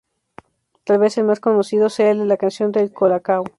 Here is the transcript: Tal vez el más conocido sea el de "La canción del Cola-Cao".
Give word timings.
Tal 0.83 0.97
vez 0.97 1.19
el 1.19 1.25
más 1.25 1.39
conocido 1.39 1.87
sea 1.91 2.09
el 2.09 2.17
de 2.17 2.25
"La 2.25 2.37
canción 2.37 2.71
del 2.71 2.91
Cola-Cao". 2.91 3.43